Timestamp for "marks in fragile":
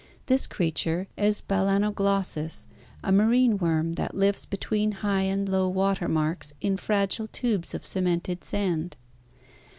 6.07-7.27